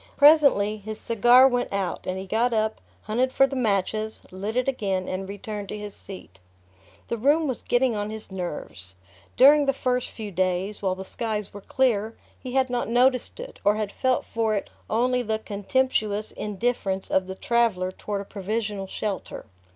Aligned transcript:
Presently 0.17 0.77
his 0.77 0.99
cigar 0.99 1.47
went 1.47 1.71
out, 1.71 2.07
and 2.07 2.17
he 2.17 2.25
got 2.25 2.53
up, 2.53 2.81
hunted 3.03 3.31
for 3.31 3.45
the 3.45 3.55
matches, 3.55 4.23
lit 4.31 4.55
it 4.55 4.67
again 4.67 5.07
and 5.07 5.29
returned 5.29 5.69
to 5.69 5.77
his 5.77 5.95
seat. 5.95 6.39
The 7.07 7.19
room 7.19 7.47
was 7.47 7.61
getting 7.61 7.95
on 7.95 8.09
his 8.09 8.31
nerves. 8.31 8.95
During 9.37 9.67
the 9.67 9.73
first 9.73 10.09
few 10.09 10.31
days, 10.31 10.81
while 10.81 10.95
the 10.95 11.05
skies 11.05 11.53
were 11.53 11.61
clear, 11.61 12.17
he 12.39 12.53
had 12.53 12.67
not 12.67 12.89
noticed 12.89 13.39
it, 13.39 13.59
or 13.63 13.75
had 13.75 13.91
felt 13.91 14.25
for 14.25 14.55
it 14.55 14.71
only 14.89 15.21
the 15.21 15.37
contemptuous 15.37 16.31
indifference 16.31 17.07
of 17.11 17.27
the 17.27 17.35
traveller 17.35 17.91
toward 17.91 18.21
a 18.21 18.25
provisional 18.25 18.87
shelter. 18.87 19.45